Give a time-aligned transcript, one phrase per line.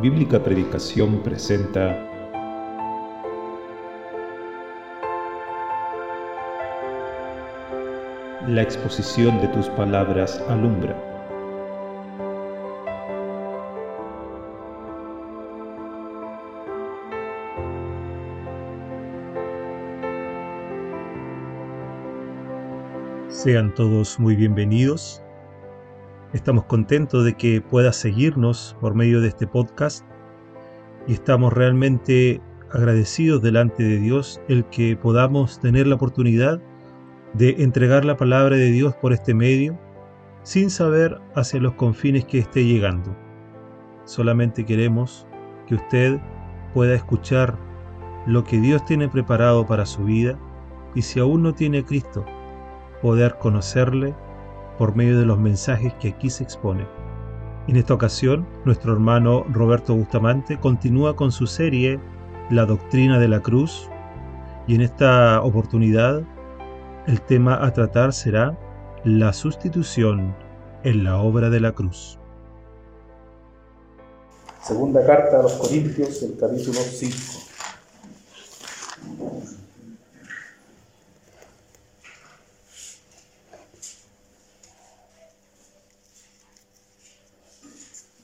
[0.00, 1.94] Bíblica Predicación presenta
[8.48, 10.96] La exposición de tus palabras alumbra.
[23.28, 25.22] Sean todos muy bienvenidos
[26.32, 30.06] Estamos contentos de que puedas seguirnos por medio de este podcast
[31.08, 36.62] y estamos realmente agradecidos delante de Dios el que podamos tener la oportunidad
[37.34, 39.76] de entregar la palabra de Dios por este medio
[40.44, 43.16] sin saber hacia los confines que esté llegando.
[44.04, 45.26] Solamente queremos
[45.66, 46.20] que usted
[46.72, 47.58] pueda escuchar
[48.26, 50.38] lo que Dios tiene preparado para su vida
[50.94, 52.24] y si aún no tiene Cristo,
[53.02, 54.14] poder conocerle
[54.80, 56.88] por medio de los mensajes que aquí se exponen.
[57.68, 62.00] En esta ocasión, nuestro hermano Roberto Bustamante continúa con su serie
[62.48, 63.90] La doctrina de la cruz
[64.66, 66.22] y en esta oportunidad
[67.06, 68.58] el tema a tratar será
[69.04, 70.34] la sustitución
[70.82, 72.18] en la obra de la cruz.
[74.62, 77.49] Segunda carta a los Corintios, el capítulo 5.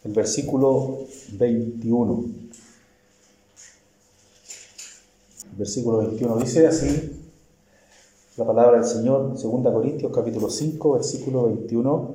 [0.07, 0.99] El versículo
[1.33, 2.25] 21.
[5.51, 7.23] El versículo 21 dice así
[8.37, 12.15] la palabra del Señor, 2 Corintios capítulo 5, versículo 21.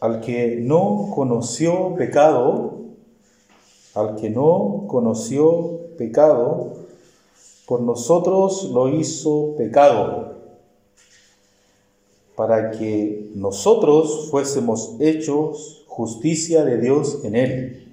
[0.00, 2.78] Al que no conoció pecado,
[3.94, 6.74] al que no conoció pecado,
[7.66, 10.34] por nosotros lo hizo pecado
[12.36, 17.92] para que nosotros fuésemos hechos justicia de Dios en él.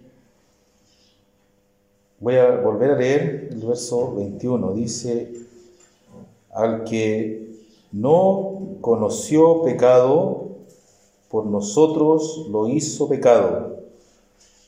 [2.19, 4.73] Voy a volver a leer el verso 21.
[4.73, 5.33] Dice,
[6.51, 7.55] al que
[7.91, 10.49] no conoció pecado,
[11.29, 13.77] por nosotros lo hizo pecado,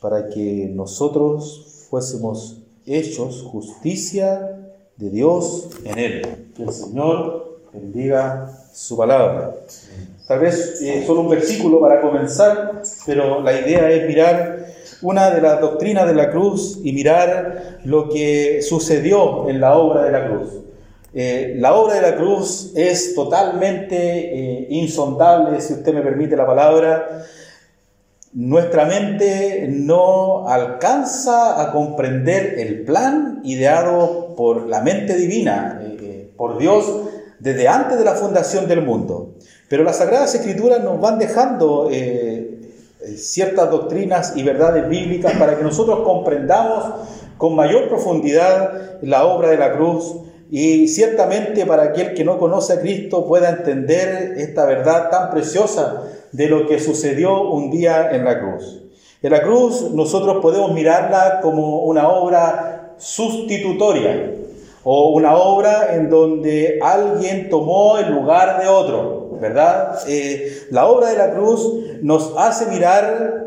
[0.01, 4.59] para que nosotros fuésemos hechos justicia
[4.97, 6.51] de Dios en él.
[6.56, 9.53] Que el Señor bendiga su palabra.
[10.28, 14.66] Tal vez eh, solo un versículo para comenzar, pero la idea es mirar
[15.01, 20.06] una de las doctrinas de la cruz y mirar lo que sucedió en la obra
[20.06, 20.50] de la cruz.
[21.13, 26.47] Eh, la obra de la cruz es totalmente eh, insondable, si usted me permite la
[26.47, 27.25] palabra.
[28.33, 35.79] Nuestra mente no alcanza a comprender el plan ideado por la mente divina,
[36.35, 36.91] por Dios,
[37.44, 39.34] desde antes de la fundación del mundo.
[39.68, 42.62] Pero las Sagradas Escrituras nos van dejando eh,
[43.02, 46.86] eh, ciertas doctrinas y verdades bíblicas para que nosotros comprendamos
[47.38, 50.16] con mayor profundidad la obra de la cruz
[50.50, 56.04] y ciertamente para aquel que no conoce a Cristo pueda entender esta verdad tan preciosa
[56.31, 58.84] de lo que sucedió un día en la cruz.
[59.22, 64.31] En la cruz nosotros podemos mirarla como una obra sustitutoria,
[64.83, 69.99] o una obra en donde alguien tomó el lugar de otro, ¿verdad?
[70.07, 73.44] Eh, la obra de la cruz nos hace mirar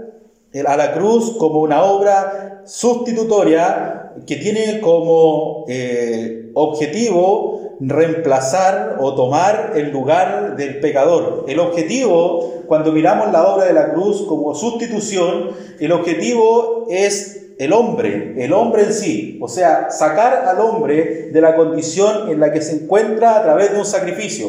[0.66, 9.72] a la cruz como una obra sustitutoria que tiene como eh, objetivo reemplazar o tomar
[9.76, 11.44] el lugar del pecador.
[11.46, 17.72] El objetivo, cuando miramos la obra de la cruz como sustitución, el objetivo es el
[17.72, 22.52] hombre, el hombre en sí, o sea, sacar al hombre de la condición en la
[22.52, 24.48] que se encuentra a través de un sacrificio,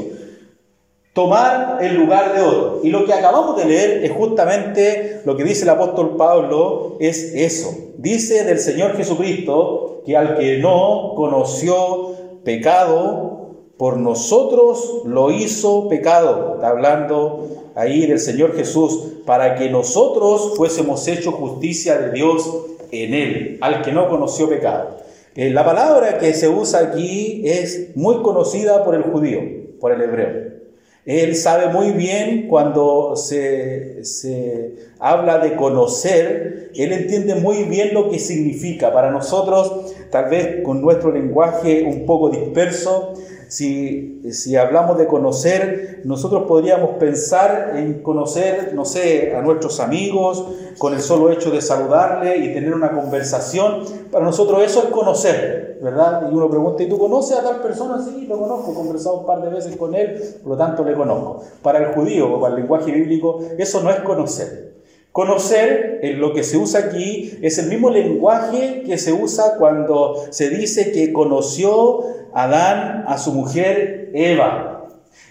[1.14, 2.82] tomar el lugar de otro.
[2.84, 7.34] Y lo que acabamos de leer es justamente lo que dice el apóstol Pablo, es
[7.34, 7.74] eso.
[7.98, 12.12] Dice del Señor Jesucristo que al que no conoció
[12.44, 13.38] pecado,
[13.78, 16.56] por nosotros lo hizo pecado.
[16.56, 22.50] Está hablando ahí del Señor Jesús, para que nosotros fuésemos hechos justicia de Dios
[22.92, 24.98] en él, al que no conoció pecado.
[25.36, 29.42] Eh, la palabra que se usa aquí es muy conocida por el judío,
[29.80, 30.58] por el hebreo.
[31.06, 38.10] Él sabe muy bien cuando se, se, habla de conocer, él entiende muy bien lo
[38.10, 38.92] que significa.
[38.92, 43.14] Para nosotros, tal vez con nuestro lenguaje un poco disperso,
[43.50, 50.46] si, si, hablamos de conocer, nosotros podríamos pensar en conocer, no sé, a nuestros amigos,
[50.78, 53.84] con el solo hecho de saludarle y tener una conversación.
[54.12, 56.30] Para nosotros eso es conocer, ¿verdad?
[56.32, 58.04] Y uno pregunta, ¿y tú conoces a tal persona?
[58.04, 60.94] Sí, lo conozco, he conversado un par de veces con él, por lo tanto le
[60.94, 61.44] conozco.
[61.62, 64.77] Para el judío o para el lenguaje bíblico, eso no es conocer.
[65.18, 70.28] Conocer, en lo que se usa aquí, es el mismo lenguaje que se usa cuando
[70.30, 72.04] se dice que conoció
[72.36, 74.86] Adán a su mujer Eva.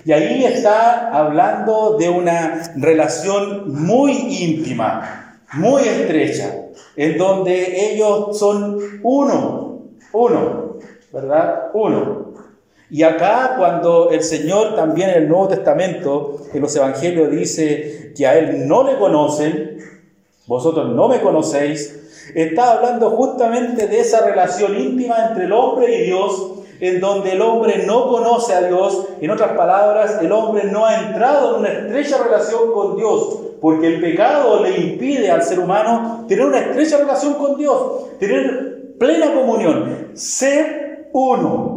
[0.05, 6.53] Y ahí está hablando de una relación muy íntima, muy estrecha,
[6.97, 10.79] en donde ellos son uno, uno,
[11.13, 11.71] ¿verdad?
[11.75, 12.26] Uno.
[12.89, 18.27] Y acá cuando el Señor también en el Nuevo Testamento, en los Evangelios dice que
[18.27, 19.79] a Él no le conocen,
[20.47, 26.05] vosotros no me conocéis, está hablando justamente de esa relación íntima entre el hombre y
[26.05, 30.87] Dios, en donde el hombre no conoce a Dios, en otras palabras, el hombre no
[30.87, 35.59] ha entrado en una estrecha relación con Dios, porque el pecado le impide al ser
[35.59, 41.76] humano tener una estrecha relación con Dios, tener plena comunión, ser uno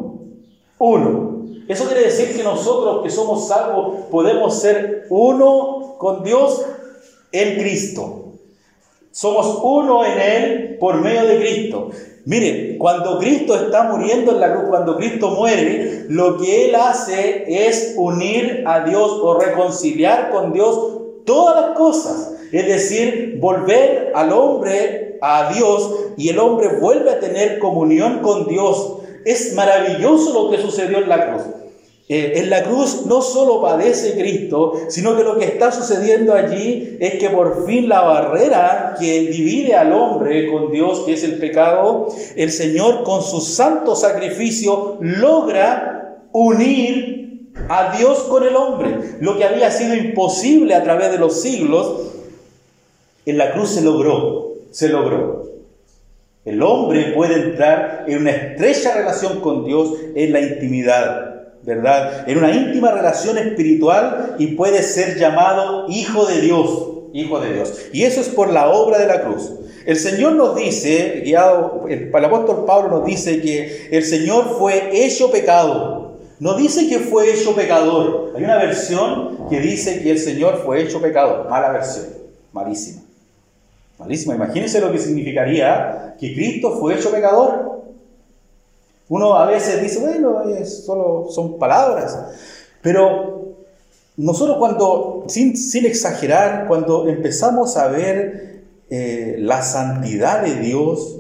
[0.80, 1.46] uno.
[1.68, 6.66] Eso quiere decir que nosotros que somos salvos podemos ser uno con Dios
[7.32, 8.34] en Cristo.
[9.12, 11.92] Somos uno en Él por medio de Cristo.
[12.26, 17.46] Miren, cuando Cristo está muriendo en la cruz, cuando Cristo muere, lo que Él hace
[17.48, 22.34] es unir a Dios o reconciliar con Dios todas las cosas.
[22.52, 28.48] Es decir, volver al hombre a Dios y el hombre vuelve a tener comunión con
[28.48, 28.99] Dios
[29.30, 31.44] es maravilloso lo que sucedió en la cruz.
[32.12, 36.98] Eh, en la cruz no solo padece Cristo, sino que lo que está sucediendo allí
[37.00, 41.38] es que por fin la barrera que divide al hombre con Dios, que es el
[41.38, 48.98] pecado, el Señor con su santo sacrificio logra unir a Dios con el hombre.
[49.20, 52.08] Lo que había sido imposible a través de los siglos,
[53.28, 55.39] en la cruz se logró, se logró.
[56.50, 62.28] El hombre puede entrar en una estrecha relación con Dios en la intimidad, ¿verdad?
[62.28, 67.80] En una íntima relación espiritual y puede ser llamado hijo de Dios, hijo de Dios.
[67.94, 69.52] Y eso es por la obra de la cruz.
[69.86, 75.32] El Señor nos dice, guiado, el, apóstol Pablo nos dice que el Señor fue hecho
[75.32, 76.18] pecado.
[76.40, 78.34] No dice que fue hecho pecador.
[78.36, 81.48] Hay una versión que dice que el Señor fue hecho pecador.
[81.48, 82.08] Mala versión,
[82.54, 83.04] malísima.
[84.00, 84.36] Malísima.
[84.36, 87.84] Imagínense lo que significaría que Cristo fue hecho pecador.
[89.10, 92.18] Uno a veces dice, bueno, solo son palabras.
[92.82, 93.56] Pero
[94.16, 101.18] nosotros cuando, sin, exagerar, cuando empezamos a ver eh, la santidad de Dios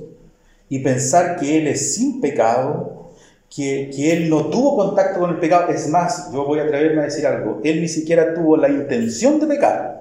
[0.69, 3.09] y pensar que Él es sin pecado,
[3.53, 7.01] que, que, Él no tuvo contacto con el pecado, es más, yo voy a atreverme
[7.01, 9.98] a decir algo, Él ni siquiera tuvo la intención de pecar.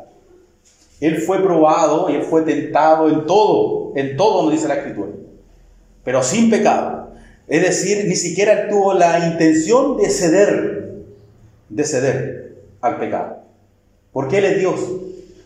[1.01, 5.11] Él fue probado y él fue tentado en todo, en todo nos dice la escritura,
[6.05, 7.09] pero sin pecado.
[7.47, 10.93] Es decir, ni siquiera tuvo la intención de ceder,
[11.69, 13.39] de ceder al pecado.
[14.13, 14.81] Porque Él es Dios,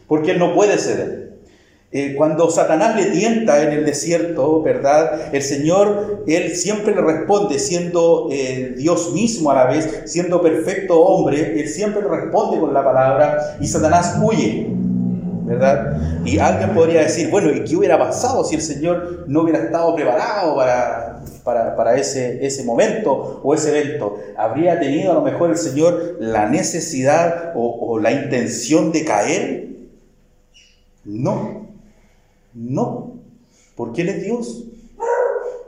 [0.08, 1.22] porque Él no puede ceder.
[1.94, 5.34] Eh, cuando Satanás le tienta en el desierto, ¿verdad?
[5.34, 10.98] El Señor, Él siempre le responde, siendo eh, Dios mismo a la vez, siendo perfecto
[11.02, 14.81] hombre, Él siempre le responde con la palabra y Satanás huye.
[15.52, 16.22] ¿Verdad?
[16.24, 19.94] Y alguien podría decir, bueno, ¿y qué hubiera pasado si el Señor no hubiera estado
[19.94, 24.18] preparado para, para, ese, ese momento o ese evento?
[24.36, 29.68] ¿Habría tenido a lo mejor el Señor la necesidad o, la intención de caer?
[31.04, 31.66] No,
[32.54, 33.14] no,
[33.76, 34.64] porque Él es Dios.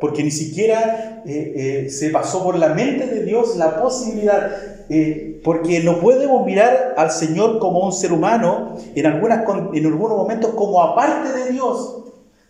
[0.00, 4.50] Porque ni siquiera eh, eh, se pasó por la mente de Dios la posibilidad
[4.90, 10.16] eh, porque no podemos mirar al Señor como un ser humano, en, algunas, en algunos
[10.16, 11.98] momentos como aparte de Dios.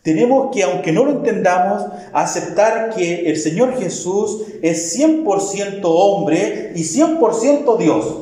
[0.03, 6.83] Tenemos que, aunque no lo entendamos, aceptar que el Señor Jesús es 100% hombre y
[6.83, 8.19] 100% Dios.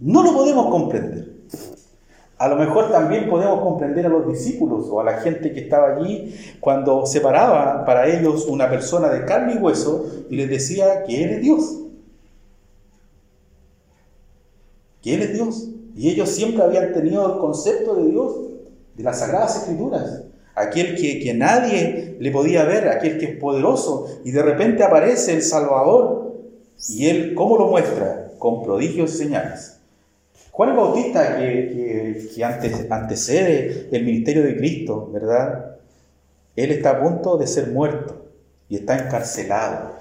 [0.00, 1.36] No lo podemos comprender.
[2.38, 5.94] A lo mejor también podemos comprender a los discípulos o a la gente que estaba
[5.94, 11.04] allí cuando se paraba para ellos una persona de carne y hueso y les decía
[11.04, 11.85] que Él es Dios.
[15.04, 15.68] Él es Dios.
[15.96, 18.36] Y ellos siempre habían tenido el concepto de Dios,
[18.94, 20.22] de las Sagradas Escrituras.
[20.54, 24.20] Aquel que, que nadie le podía ver, aquel que es poderoso.
[24.24, 26.34] Y de repente aparece el Salvador.
[26.88, 28.32] ¿Y Él cómo lo muestra?
[28.38, 29.76] Con prodigios y señales.
[30.56, 32.44] Juan el Bautista, que, que,
[32.88, 35.76] antecede el ministerio de Cristo, ¿verdad?
[36.56, 38.24] Él está a punto de ser muerto
[38.70, 39.96] y está encarcelado.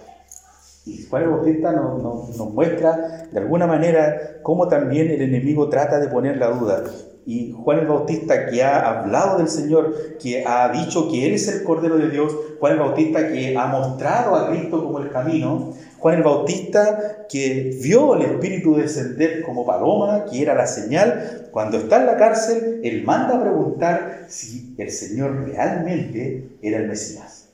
[0.86, 6.08] Y Juan el Bautista nos, muestra de alguna manera cómo también el enemigo trata de
[6.10, 6.84] poner la duda.
[7.26, 11.48] Y Juan el Bautista que ha hablado del Señor, que ha dicho que Él es
[11.48, 15.74] el Cordero de Dios, Juan el Bautista que ha mostrado a Cristo como el camino,
[15.98, 21.78] Juan el Bautista que vio el Espíritu descender como paloma, que era la señal, cuando
[21.78, 27.50] está en la cárcel, él manda a preguntar si el Señor realmente era el Mesías.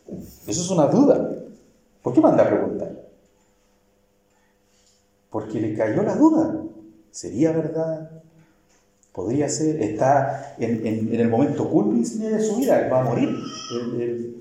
[0.45, 1.29] Eso es una duda.
[2.01, 3.00] ¿Por qué manda a preguntar?
[5.31, 6.61] Porque le cayó la duda.
[7.09, 8.11] ¿Sería verdad?
[9.13, 13.29] Podría ser, está en, el momento culpísimo de su vida, va a morir,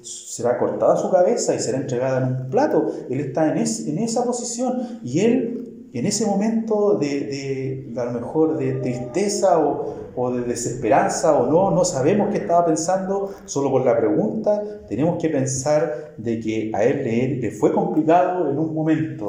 [0.01, 2.89] será cortada su cabeza y será entregada en un plato.
[3.11, 8.75] Él está en, esa posición y él, en ese momento de, a lo mejor de
[8.75, 14.63] tristeza o, de desesperanza o no, no sabemos qué estaba pensando, solo por la pregunta
[14.89, 19.29] tenemos que pensar de que a él le fue complicado en un momento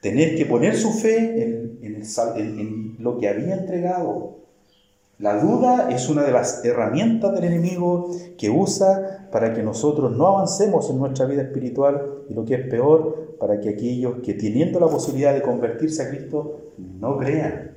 [0.00, 4.40] tener que poner su fe en, en, lo que había entregado
[5.20, 10.26] la duda es una de las herramientas del enemigo que usa para que nosotros no
[10.28, 14.80] avancemos en nuestra vida espiritual y lo que es peor, para que aquellos que teniendo
[14.80, 17.76] la posibilidad de convertirse a Cristo no crean,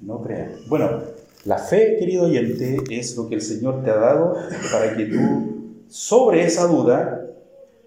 [0.00, 0.52] no crean.
[0.68, 0.88] Bueno,
[1.44, 4.36] la fe, querido oyente, es lo que el Señor te ha dado
[4.72, 5.18] para que tú
[5.88, 7.26] sobre esa duda,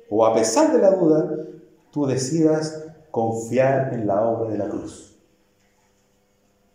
[0.07, 1.35] o a pesar de la duda,
[1.91, 2.82] tú decidas
[3.13, 5.15] confiar en la obra de la cruz.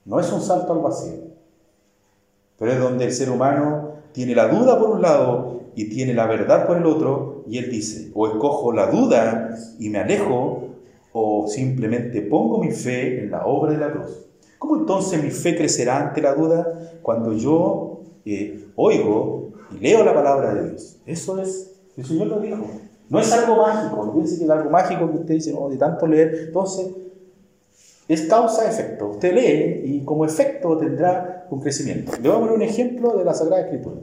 [0.04, 1.32] No es un salto al vacío.
[2.56, 6.26] Pero es donde el ser humano tiene la duda por un lado y tiene la
[6.26, 10.68] verdad por el otro, y él dice, o escojo la duda y me alejo,
[11.12, 14.28] o simplemente pongo mi fe en la obra de la cruz.
[14.60, 17.00] ¿Cómo entonces mi fe crecerá ante la duda?
[17.02, 21.00] Cuando yo eh, oigo y leo la palabra de Dios.
[21.04, 22.64] Eso es, el Señor lo dijo.
[23.08, 25.76] No es algo mágico, no piense que es algo mágico que usted dice, no, de
[25.76, 26.44] tanto leer.
[26.48, 26.90] Entonces,
[28.06, 29.08] es causa-efecto.
[29.08, 32.12] Usted lee y como efecto tendrá un crecimiento.
[32.20, 33.96] Le voy a poner un ejemplo de la Sagrada Escritura.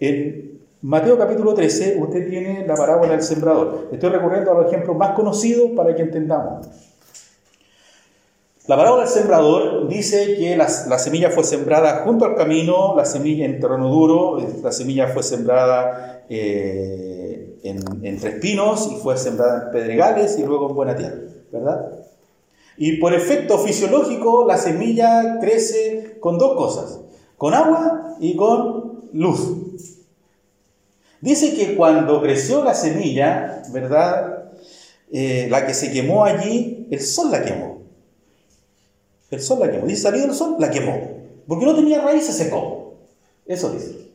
[0.00, 3.88] En Mateo capítulo 13 usted tiene la parábola del sembrador.
[3.92, 6.66] Estoy recurriendo a los ejemplos más conocidos para que entendamos.
[8.68, 13.46] La parábola del sembrador dice que la, semilla fue sembrada junto al camino, la semilla
[13.46, 19.70] en terreno duro, la semilla fue sembrada eh, en, entre espinos y fue sembrada en
[19.70, 21.16] pedregales y luego en buena tierra,
[21.50, 21.92] ¿verdad?
[22.76, 27.00] Y por efecto fisiológico, la semilla crece con dos cosas,
[27.38, 29.50] con agua y con luz.
[31.22, 34.52] Dice que cuando creció la semilla, ¿verdad?
[35.10, 37.77] Eh, la que se quemó allí, el sol la quemó.
[39.30, 39.86] El sol la quemó.
[39.86, 40.98] Dice, salido el sol, la quemó.
[41.46, 42.94] Porque no tenía raíz, se secó.
[43.46, 44.08] Eso dice.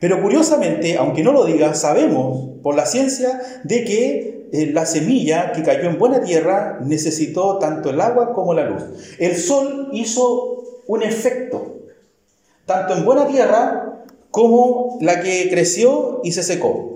[0.00, 5.52] Pero curiosamente, aunque no lo diga, sabemos por la ciencia de que eh, la semilla
[5.52, 8.82] que cayó en buena tierra necesitó tanto el agua como la luz.
[9.18, 11.78] El sol hizo un efecto,
[12.66, 16.93] tanto en buena tierra como la que creció y se secó.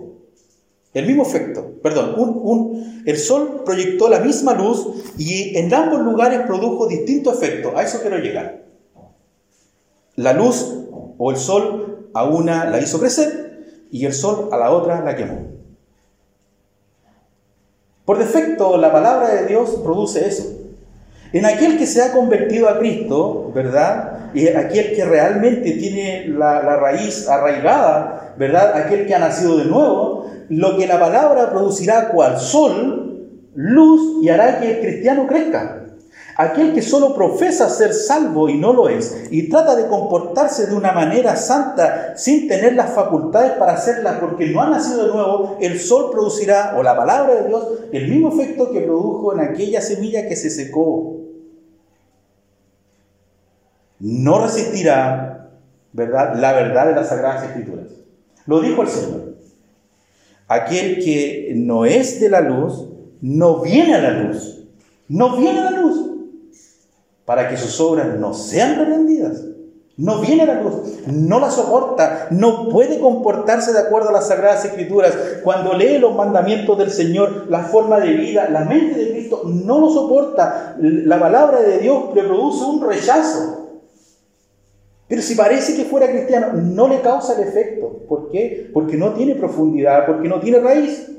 [0.94, 6.40] El mismo efecto, perdón, un, el sol proyectó la misma luz y en ambos lugares
[6.46, 7.72] produjo distintos efectos.
[7.76, 8.64] A eso quiero llegar.
[10.16, 10.74] La luz
[11.18, 15.14] o el sol a una la hizo crecer y el sol a la otra la
[15.14, 15.58] quemó.
[18.04, 20.44] Por defecto, la palabra de Dios produce eso.
[21.32, 24.30] En aquel que se ha convertido a Cristo, ¿verdad?
[24.32, 28.76] Y aquel que realmente tiene la, la, raíz arraigada, ¿verdad?
[28.76, 34.28] Aquel que ha nacido de nuevo, lo que la palabra producirá cual sol, luz y
[34.28, 35.74] hará que el cristiano crezca.
[36.36, 40.76] Aquel que solo profesa ser salvo y no lo es, y trata de comportarse de
[40.76, 45.56] una manera santa sin tener las facultades para hacerla porque no ha nacido de nuevo,
[45.60, 49.80] el sol producirá, o la palabra de Dios, el mismo efecto que produjo en aquella
[49.80, 51.16] semilla que se secó.
[53.98, 55.50] No resistirá,
[55.92, 57.86] ¿verdad?, la verdad de las Sagradas Escrituras.
[58.46, 59.27] Lo dijo el Señor.
[60.48, 62.88] Aquel que no es de la luz,
[63.20, 64.64] no viene a la luz.
[65.08, 66.08] No viene a la luz
[67.24, 69.44] para que sus obras no sean reprendidas.
[69.98, 70.74] No viene la luz,
[71.08, 75.12] no la soporta, no puede comportarse de acuerdo a las sagradas escrituras.
[75.42, 79.80] Cuando lee los mandamientos del Señor, la forma de vida, la mente de Cristo no
[79.80, 80.76] lo soporta.
[80.78, 83.66] La palabra de Dios le produce un rechazo.
[85.08, 87.97] Pero si parece que fuera cristiano, no le causa el efecto.
[88.08, 88.70] ¿Por qué?
[88.72, 91.10] Porque no tiene profundidad, porque no tiene raíz.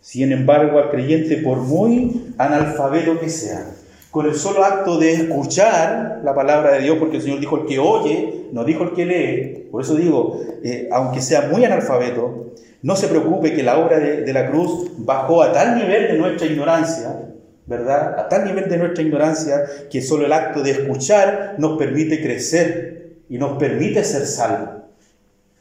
[0.00, 3.66] Sin embargo, al creyente, por muy analfabeto que sea,
[4.10, 7.66] con el solo acto de escuchar la palabra de Dios, porque el Señor dijo el
[7.66, 9.68] que oye, no dijo el que lee.
[9.72, 12.52] Por eso digo, eh, aunque sea muy analfabeto,
[12.82, 16.18] no se preocupe que la obra de, de, la cruz bajó a tal nivel de
[16.18, 17.30] nuestra ignorancia,
[17.66, 18.18] ¿verdad?
[18.18, 23.22] A tal nivel de nuestra ignorancia que solo el acto de escuchar nos permite crecer
[23.30, 24.73] y nos permite ser salvos.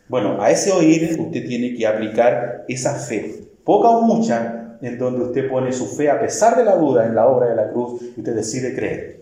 [0.09, 5.23] Bueno, a ese oír usted tiene que aplicar esa fe, poca o mucha, en donde
[5.23, 8.01] usted pone su fe a pesar de la duda en la obra de la cruz
[8.15, 9.21] y usted decide creer.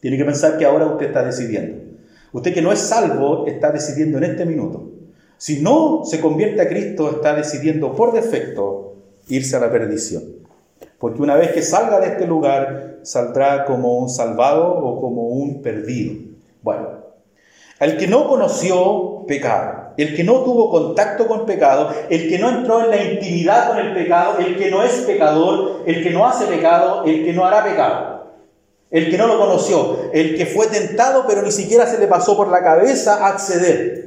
[0.00, 1.82] Tiene que pensar que ahora usted está decidiendo.
[2.32, 4.90] Usted que no es salvo está decidiendo en este minuto.
[5.38, 8.96] Si no se convierte a Cristo, está decidiendo por defecto
[9.28, 10.22] irse a la perdición.
[10.98, 15.62] Porque una vez que salga de este lugar, saldrá como un salvado o como un
[15.62, 16.14] perdido.
[16.62, 17.04] Bueno,
[17.80, 22.48] el que no conoció pecado, el que no tuvo contacto con pecado, el que no
[22.48, 26.26] entró en la intimidad con el pecado, el que no es pecador, el que no
[26.26, 28.24] hace pecado, el que no hará pecado,
[28.90, 32.36] el que no lo conoció, el que fue tentado pero ni siquiera se le pasó
[32.36, 34.04] por la cabeza acceder.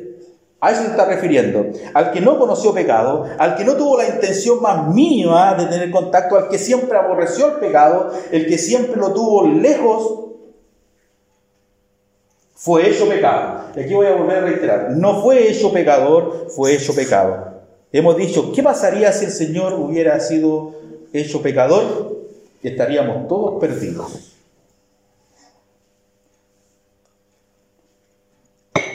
[0.59, 1.67] A eso se está refiriendo.
[1.93, 5.91] Al que no conoció pecado, al que no tuvo la intención más mínima de tener
[5.91, 10.26] contacto, al que siempre aborreció el pecado, el que siempre lo tuvo lejos,
[12.67, 13.69] fue hecho pecado.
[13.77, 14.91] Y aquí voy a volver a reiterar.
[14.91, 17.61] No fue hecho pecador, fue hecho pecado.
[17.93, 20.73] Hemos dicho, ¿qué pasaría si el Señor hubiera sido
[21.13, 22.27] hecho pecador?
[22.61, 24.33] Estaríamos todos perdidos.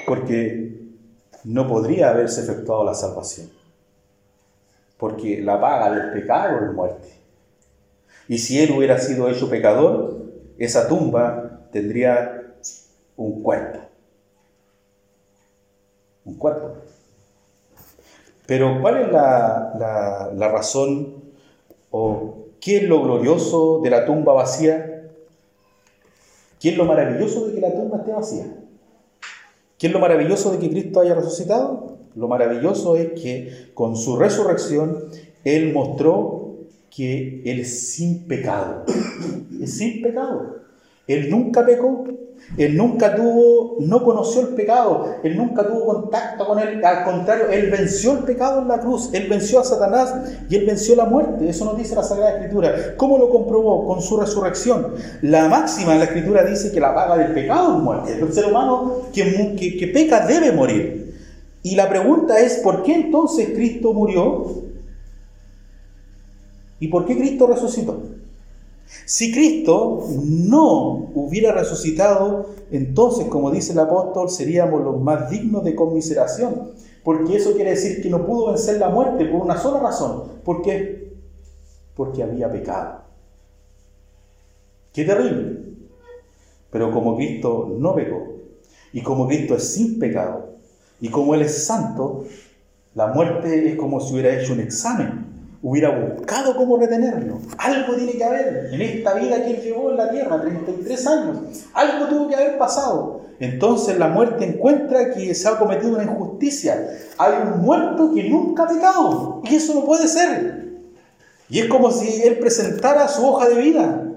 [0.07, 0.79] Porque
[1.45, 3.49] no podría haberse efectuado la salvación.
[4.99, 7.09] Porque la paga del pecado es muerte.
[8.29, 10.27] Y si él hubiera sido hecho pecador,
[10.59, 12.42] esa tumba tendría
[13.23, 13.81] un cuerpo.
[16.25, 16.69] Un cuerpo.
[18.47, 21.15] Pero ¿cuál es la, la razón
[21.91, 25.11] o qué es lo glorioso de la tumba vacía?
[26.61, 28.47] ¿Qué es lo maravilloso de que la tumba esté vacía?
[29.79, 31.97] ¿Qué es lo maravilloso de que Cristo haya resucitado?
[32.15, 35.09] Lo maravilloso es que con su resurrección
[35.45, 38.85] Él mostró que Él es sin pecado.
[39.61, 40.62] Es sin pecado.
[41.07, 42.05] Él nunca pecó,
[42.57, 47.49] él nunca tuvo, no conoció el pecado, él nunca tuvo contacto con él, al contrario,
[47.51, 50.15] él venció el pecado en la cruz, él venció a Satanás
[50.49, 52.95] y él venció la muerte, eso nos dice la Sagrada Escritura.
[52.97, 53.87] ¿Cómo lo comprobó?
[53.87, 54.95] Con su resurrección.
[55.23, 58.47] La máxima en la Escritura dice que la paga del pecado es muerte, el ser
[58.47, 61.15] humano que, que, que peca debe morir.
[61.63, 64.63] Y la pregunta es, ¿por qué entonces Cristo murió?
[66.81, 68.03] ¿Y por qué Cristo resucitó?
[69.05, 75.75] Si Cristo no hubiera resucitado, entonces, como dice el apóstol, seríamos los más dignos de
[75.75, 80.25] conmiseración, porque eso quiere decir que no pudo vencer la muerte por una sola razón.
[80.45, 81.13] ¿Por qué?
[81.97, 83.03] Porque había pecado.
[84.93, 85.61] Qué terrible.
[86.71, 88.29] Pero como Cristo no pecó,
[88.93, 90.51] y como Cristo es sin pecado,
[91.01, 92.25] y como Él es santo,
[92.95, 95.32] la muerte es como si hubiera hecho un examen
[95.63, 97.39] hubiera buscado cómo retenerlo.
[97.57, 101.37] Algo tiene que haber en esta vida que él llevó en la tierra, 33 años.
[101.73, 103.23] Algo tuvo que haber pasado.
[103.39, 106.89] Entonces la muerte encuentra que se ha cometido una injusticia.
[107.17, 109.41] Hay un muerto que nunca ha pecado.
[109.45, 110.63] Y eso no puede ser.
[111.49, 114.09] Y es como si él presentara su hoja de vida.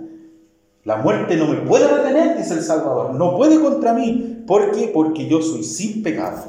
[0.84, 3.14] La muerte no me puede retener, dice el Salvador.
[3.16, 4.44] No puede contra mí.
[4.48, 4.90] ¿Por qué?
[4.94, 6.44] Porque yo soy sin pecado.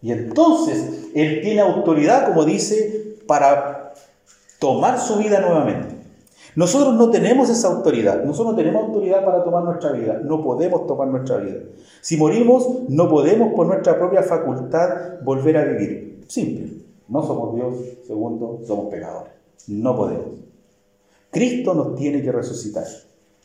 [0.00, 3.75] Y entonces él tiene autoridad, como dice, para
[4.58, 5.96] tomar su vida nuevamente.
[6.54, 10.86] Nosotros no tenemos esa autoridad, nosotros no tenemos autoridad para tomar nuestra vida, no podemos
[10.86, 11.60] tomar nuestra vida.
[12.00, 16.24] Si morimos, no podemos por nuestra propia facultad volver a vivir.
[16.28, 19.32] Simple, no somos Dios, segundo, somos pecadores,
[19.68, 20.40] no podemos.
[21.30, 22.86] Cristo nos tiene que resucitar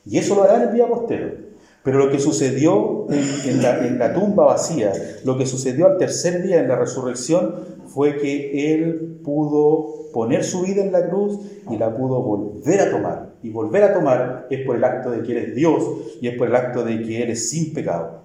[0.06, 1.52] y eso lo hará el día postero.
[1.84, 4.94] Pero lo que sucedió en, la, en, la, tumba vacía,
[5.26, 7.56] lo que sucedió al tercer día en la resurrección,
[7.88, 12.92] fue que Él pudo poner su vida en la cruz y la pudo volver a
[12.92, 13.36] tomar.
[13.44, 15.84] Y volver a tomar es por el acto de que eres Dios
[16.22, 18.22] y es por el acto de que eres sin pecado.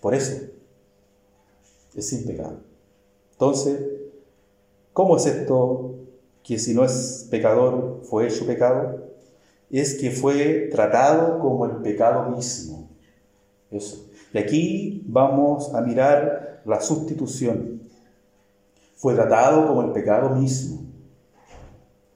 [0.00, 0.42] Por eso,
[1.94, 2.60] es sin pecado.
[3.32, 3.80] Entonces,
[4.92, 5.94] ¿cómo es esto
[6.42, 9.08] que si no es pecador fue hecho pecado?
[9.70, 12.88] Es que fue tratado como el pecado mismo.
[13.70, 14.08] Eso.
[14.32, 17.80] Y aquí vamos a mirar la sustitución
[19.02, 20.80] fue tratado como el pecado mismo.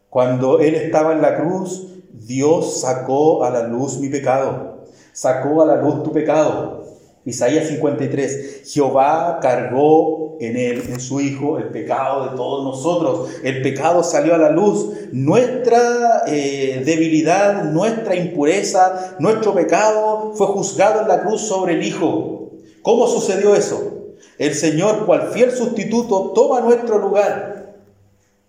[0.08, 5.66] Cuando Él estaba en la cruz, Dios sacó a la luz mi pecado, sacó a
[5.66, 6.84] la luz tu pecado.
[7.24, 13.30] Isaías 53, Jehová cargó en él, en su Hijo, el pecado de todos nosotros.
[13.42, 14.88] El pecado salió a la luz.
[15.10, 22.52] Nuestra eh, debilidad, nuestra impureza, nuestro pecado fue juzgado en la cruz sobre el Hijo.
[22.82, 23.95] ¿Cómo sucedió eso?
[24.38, 27.56] El Señor, cual sustituto, toma nuestro lugar.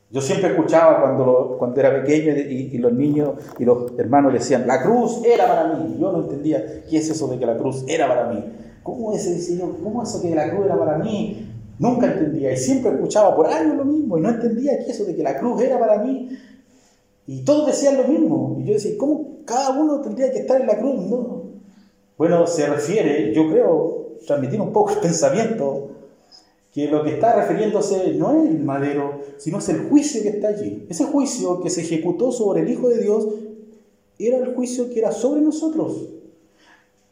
[0.10, 4.82] Yo siempre escuchaba cuando, cuando era pequeño y, los niños y los hermanos decían, la
[4.82, 5.98] cruz era para mí.
[6.00, 8.44] Yo no entendía qué es eso de que la cruz era para mí.
[8.84, 11.52] ¿Cómo es eso, cómo eso que la cruz era para mí?
[11.78, 15.06] Nunca entendía y siempre escuchaba por años lo mismo y no entendía qué es eso
[15.06, 16.30] de que la cruz era para mí.
[17.28, 18.58] Y todos decían lo mismo.
[18.62, 21.02] Y yo decía, ¿cómo cada uno tendría que estar en la cruz?
[21.06, 21.44] No.
[22.18, 25.90] Bueno, se refiere, yo creo, transmitir un poco el pensamiento,
[26.74, 30.50] que lo que está refiriéndose no es el madero, sino es el juicio que está
[30.50, 30.86] allí.
[30.90, 33.28] Ese juicio que se ejecutó sobre el Hijo de Dios
[34.20, 36.04] era el juicio que era sobre nosotros.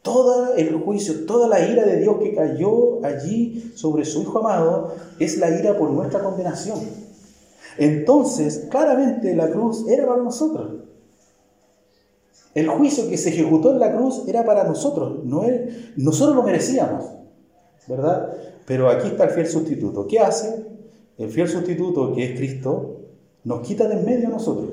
[0.01, 4.93] Todo el juicio, toda la ira de Dios que cayó allí sobre su Hijo amado
[5.19, 6.79] es la ira por nuestra condenación.
[7.77, 10.83] Entonces, claramente la cruz era para nosotros.
[12.55, 15.43] El juicio que se ejecutó en la cruz era para nosotros, no
[15.97, 17.03] nosotros lo merecíamos,
[17.85, 18.33] ¿verdad?
[18.65, 20.07] Pero aquí está el fiel sustituto.
[20.07, 20.65] ¿Qué hace?
[21.17, 23.01] El fiel sustituto, que es Cristo,
[23.43, 24.69] nos quita de en medio a nosotros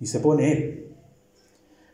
[0.00, 0.94] y se pone Él.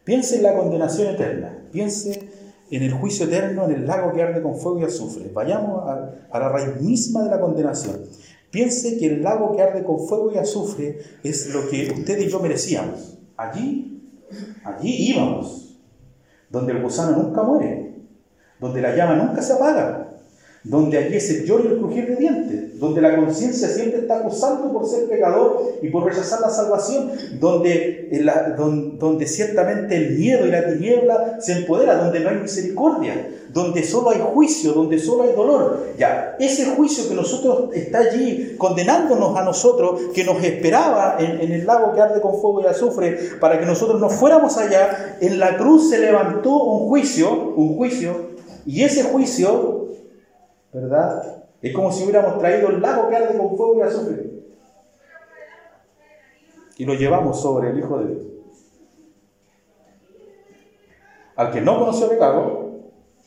[0.04, 2.28] Piense en la condenación eterna, piense
[2.70, 5.28] en el juicio eterno, en el lago que arde con fuego y azufre.
[5.35, 8.00] Vayamos a, a la raíz misma de la condenación.
[8.52, 12.28] Piense que el lago que arde con fuego y azufre es lo que usted y
[12.28, 13.18] yo merecíamos.
[13.37, 13.95] Allí,
[14.64, 15.78] allí íbamos,
[16.50, 17.94] donde el gusano nunca muere,
[18.60, 20.05] donde la llama nunca se apaga,
[20.68, 24.18] donde allí es el lloro y el crujir de dientes, donde la conciencia siempre está
[24.18, 28.11] acusando por ser pecador y por rechazar la salvación, donde,
[28.98, 34.11] donde, ciertamente el miedo y la tiniebla se empodera, donde no hay misericordia, donde solo
[34.11, 35.87] hay juicio, donde solo hay dolor.
[35.98, 41.52] Ya, ese juicio que nosotros está allí condenándonos a nosotros, que nos esperaba en, en
[41.52, 45.38] el lago que arde con fuego y azufre, para que nosotros no fuéramos allá, en
[45.38, 48.35] la cruz se levantó un juicio, un juicio,
[48.66, 49.86] y ese juicio
[50.76, 51.46] ¿verdad?
[51.62, 54.30] Es como si hubiéramos traído el lago que con fuego y azufre.
[56.76, 58.26] Y lo llevamos sobre el Hijo de Dios.
[61.34, 62.72] Al que no conoció pecado,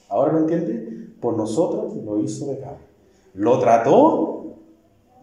[0.09, 2.77] ahora lo entiende, por nosotros lo hizo pecado.
[3.33, 4.57] Lo trató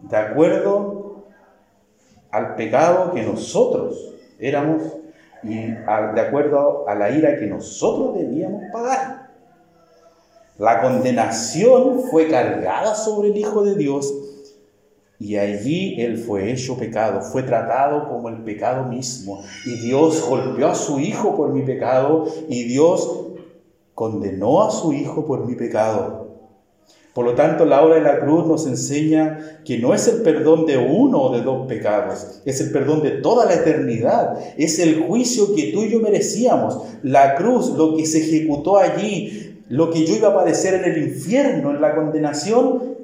[0.01, 1.23] de acuerdo
[2.31, 4.83] al pecado que nosotros éramos
[5.43, 9.26] y de acuerdo a la ira que nosotros debíamos pagar.
[10.57, 14.13] La condenación fue cargada sobre el Hijo de Dios
[15.19, 19.43] y allí Él fue hecho pecado, fue tratado como el pecado mismo.
[19.65, 23.27] Y Dios golpeó a su Hijo por mi pecado y Dios
[23.93, 26.27] condenó a su Hijo por mi pecado.
[27.17, 30.67] Por lo tanto, la obra de la cruz nos enseña que no es el perdón
[30.67, 35.01] de uno o de dos pecados, es el perdón de toda la eternidad, es el
[35.01, 36.77] juicio que tú y yo merecíamos.
[37.01, 41.09] La cruz, lo que se ejecutó allí, lo que yo iba a padecer en el
[41.09, 42.95] infierno, en la condenación,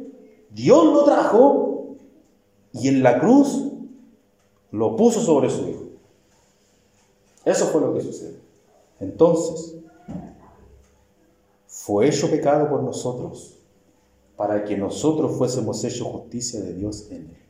[0.50, 1.96] Dios lo trajo
[2.72, 3.72] y en la cruz
[4.72, 5.84] lo puso sobre su Hijo.
[7.46, 8.40] Eso fue lo que sucedió.
[9.00, 9.76] Entonces,
[11.68, 13.58] fue hecho pecado por nosotros,
[14.38, 17.43] para que nosotros fuésemos hechos justicia de Dios en él.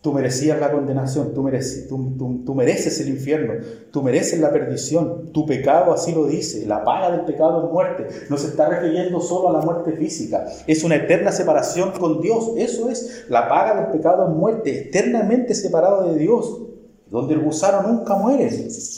[0.00, 3.54] Tú merecías la condenación, tú mereces, tú, mereces el infierno,
[3.90, 8.06] tú mereces la perdición, tu pecado así lo dice, la paga del pecado es muerte.
[8.30, 12.52] No se está refiriendo solo a la muerte física, es una eterna separación con Dios,
[12.56, 16.62] eso es, la paga del pecado es muerte, eternamente separado de Dios,
[17.10, 18.48] donde el gusano nunca muere,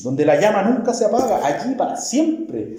[0.02, 2.76] donde la llama nunca se apaga, allí para siempre.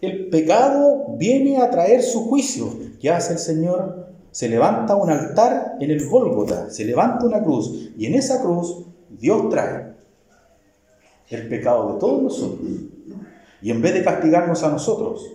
[0.00, 2.72] El pecado viene a traer su juicio.
[2.98, 4.07] ¿Qué hace el Señor?
[4.38, 8.86] Se levanta un altar en el Gólgota, se levanta una cruz, y en esa cruz
[9.08, 9.94] Dios trae
[11.28, 12.60] el pecado de todos nosotros.
[13.60, 15.26] Y en vez de castigarnos a nosotros,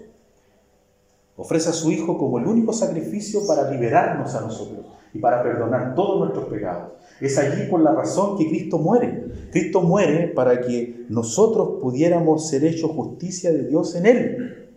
[1.36, 5.96] ofrece a su Hijo como el único sacrificio para liberarnos a nosotros y para perdonar
[5.96, 6.94] todos nuestros pecados.
[7.20, 9.50] Es allí por la razón que Cristo muere.
[9.52, 14.70] Cristo muere para que nosotros pudiéramos ser hechos justicia de Dios en Él,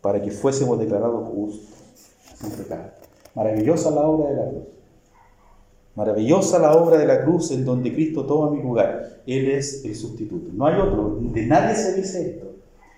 [0.00, 1.71] para que fuésemos declarados justos.
[3.34, 4.62] Maravillosa la obra de la cruz.
[5.94, 9.20] Maravillosa la obra de la cruz en donde Cristo toma mi lugar.
[9.26, 10.50] Él es el sustituto.
[10.52, 11.18] No hay otro.
[11.20, 12.52] De nadie se dice esto.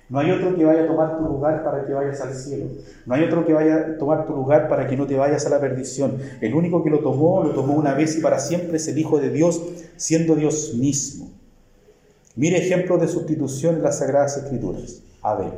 [0.09, 2.67] No hay otro que vaya a tomar tu lugar para que vayas al cielo.
[3.07, 5.51] No hay otro que vaya a tomar tu lugar para que no te vayas a
[5.51, 6.19] la perdición.
[6.41, 9.19] El único que lo tomó, lo tomó una vez y para siempre es el Hijo
[9.19, 9.63] de Dios,
[9.97, 11.31] siendo Dios mismo.
[12.37, 15.03] Mire ejemplos de sustitución en las Sagradas Escrituras.
[15.23, 15.53] Abel.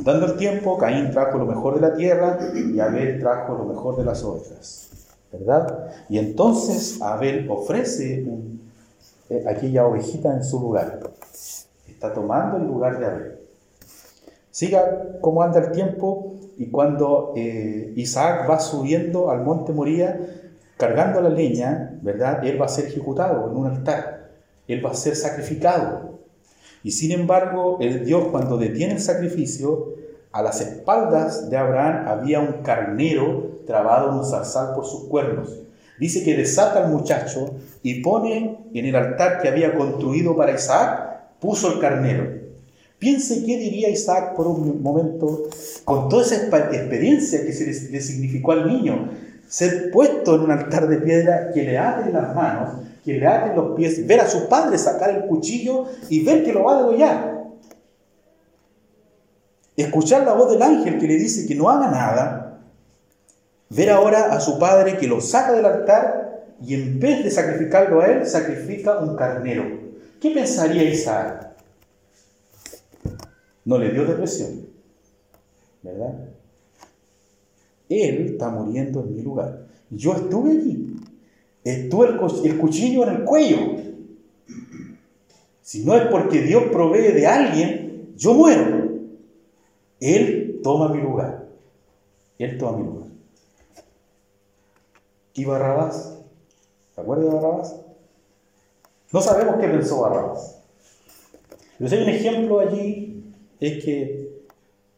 [0.00, 3.96] Dando el tiempo, Caín trajo lo mejor de la tierra y Abel trajo lo mejor
[3.96, 4.90] de las ovejas.
[5.30, 5.90] ¿Verdad?
[6.08, 8.24] Y entonces Abel ofrece
[9.28, 11.00] eh, aquella ovejita en su lugar.
[11.88, 13.38] Está tomando el lugar de Abel.
[14.50, 20.18] Siga cómo anda el tiempo y cuando eh, Isaac va subiendo al monte Moría,
[20.76, 22.44] cargando la leña, ¿verdad?
[22.46, 24.30] Él va a ser ejecutado en un altar.
[24.68, 26.03] Él va a ser sacrificado.
[26.84, 29.94] Y sin embargo, el Dios cuando detiene el sacrificio,
[30.30, 35.60] a las espaldas de Abraham había un carnero trabado en un zarzal por sus cuernos.
[35.98, 41.38] Dice que desata al muchacho y pone en el altar que había construido para Isaac,
[41.40, 42.44] puso el carnero.
[42.98, 45.44] Piense qué diría Isaac por un momento
[45.84, 49.10] con toda esa experiencia que se le, significó al niño.
[49.48, 53.54] Ser puesto en un altar de piedra que le aten las manos, que le aten
[53.54, 56.78] los pies, ver a su padre sacar el cuchillo y ver que lo va a
[56.78, 57.44] degollar.
[59.76, 62.60] Escuchar la voz del ángel que le dice que no haga nada.
[63.70, 68.00] Ver ahora a su padre que lo saca del altar y en vez de sacrificarlo
[68.00, 69.64] a él, sacrifica un carnero.
[70.20, 71.50] ¿Qué pensaría Isaac?
[73.64, 74.66] No le dio depresión,
[75.82, 76.14] ¿verdad?
[78.02, 79.66] Él está muriendo en mi lugar.
[79.90, 80.96] Yo estuve allí.
[81.62, 82.08] Estuve
[82.44, 83.58] el, cuchillo en el cuello.
[85.62, 88.90] Si no es porque Dios provee de alguien, yo muero.
[90.00, 91.48] Él toma mi lugar.
[92.38, 93.08] Él toma mi lugar.
[95.34, 96.18] ¿Y Barrabás?
[96.94, 97.80] ¿Se acuerda de Barrabás?
[99.10, 100.60] No sabemos qué pensó Barrabás.
[101.78, 103.24] Pero si un ejemplo allí,
[103.60, 104.23] es que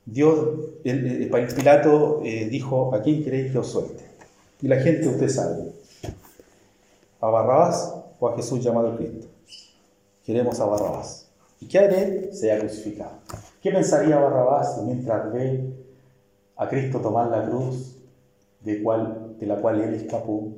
[0.07, 0.51] Dios,
[0.85, 4.05] el, Pilato eh, dijo, ¿a quién queréis que os suelte?
[4.63, 5.73] Y la gente, usted sabe,
[7.21, 9.27] ¿a Barrabás o a Jesús llamado Cristo?
[10.25, 11.29] Queremos a Barrabás.
[11.61, 12.33] ¿Y qué haré?
[12.33, 13.19] Sea crucificado.
[13.61, 15.75] ¿Qué pensaría Barrabás mientras ve
[16.57, 17.97] a Cristo tomar la cruz
[18.61, 18.85] de,
[19.41, 20.53] de la cual él escapó?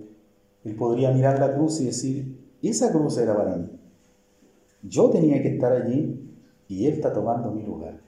[0.63, 3.67] Él podría mirar la cruz y decir, esa cruz era para mí.
[4.83, 6.35] Yo tenía que estar allí
[6.69, 8.08] y él está tomando mi lugar.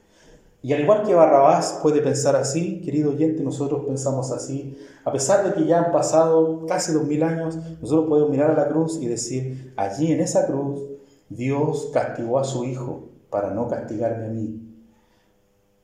[0.63, 4.77] Y al igual que Barrabás puede pensar así, querido oyente, nosotros pensamos así.
[5.03, 8.55] A pesar de que ya han pasado casi dos mil años, nosotros podemos mirar a
[8.55, 10.81] la cruz y decir, allí en esa cruz
[11.29, 14.61] Dios castigó a su Hijo para no castigarme a mí.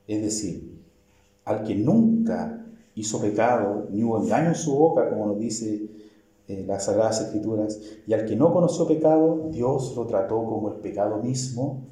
[0.06, 0.80] Es decir,
[1.44, 2.64] al que nunca
[2.94, 5.90] hizo pecado, ni hubo engaño en su boca, como nos dice
[6.48, 10.76] eh, las Sagradas Escrituras, y al que no conoció pecado, Dios lo trató como el
[10.82, 11.88] pecado mismo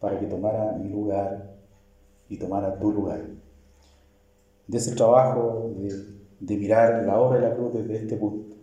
[0.00, 1.56] para que tomara mi lugar
[2.28, 3.20] y tomara tu lugar.
[4.66, 5.70] De ese trabajo
[6.40, 8.56] de, mirar la obra de la cruz desde este punto,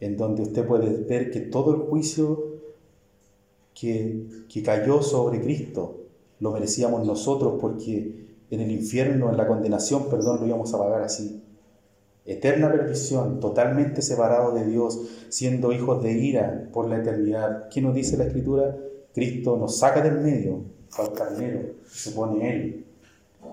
[0.00, 2.56] en donde usted puede ver que todo el juicio
[3.74, 4.26] que,
[4.64, 6.02] cayó sobre Cristo
[6.40, 11.02] lo merecíamos nosotros porque en el infierno, en la condenación, perdón, lo íbamos a pagar
[11.02, 11.42] así.
[12.24, 17.68] Eterna perdición, totalmente separado de Dios, siendo hijos de ira por la eternidad.
[17.68, 18.76] ¿Qué nos dice la Escritura?
[19.14, 20.64] Cristo nos saca del medio,
[20.98, 22.86] al carnero, se pone Él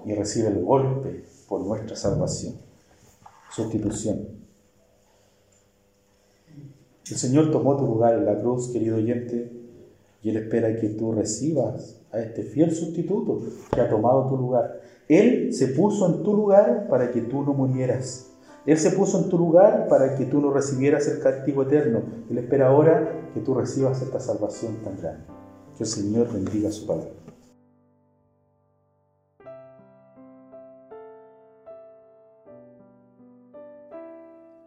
[0.05, 2.55] y recibe el golpe por nuestra salvación,
[3.51, 4.27] sustitución.
[7.09, 9.51] El Señor tomó tu lugar en la cruz, querido oyente,
[10.21, 13.41] y Él espera que tú recibas a este fiel sustituto
[13.73, 14.79] que ha tomado tu lugar.
[15.09, 18.29] Él se puso en tu lugar para que tú no murieras.
[18.65, 22.03] Él se puso en tu lugar para que tú no recibieras el castigo eterno.
[22.29, 25.25] Él espera ahora que tú recibas esta salvación tan grande.
[25.77, 27.22] Que el Señor bendiga su palabra.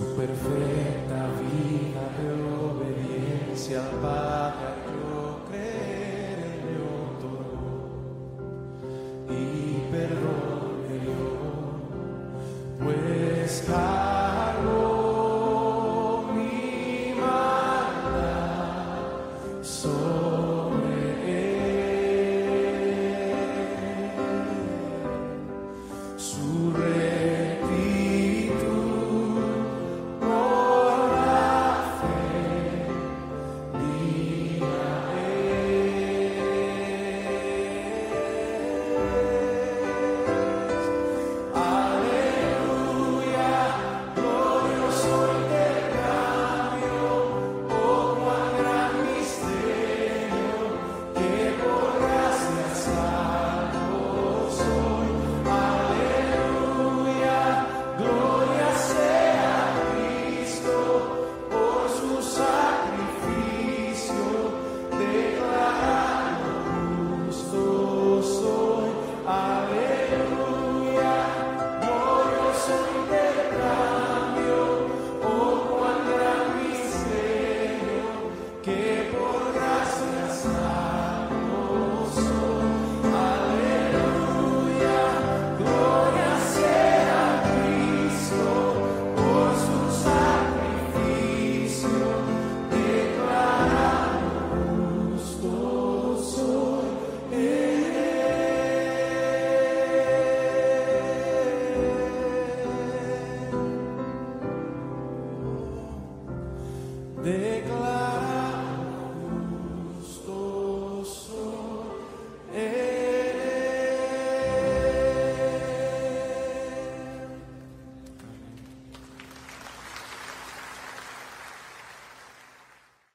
[0.00, 2.32] su perfecta vida de
[2.64, 4.69] obediencia al Padre,